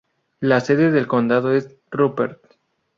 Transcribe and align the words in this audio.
La 0.39 0.61
sede 0.61 0.89
del 0.89 1.05
condado 1.05 1.51
es 1.53 1.75
Rupert. 1.91 2.43